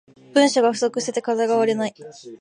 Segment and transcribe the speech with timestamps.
[0.33, 1.93] 文章が不足してて課題が終わらない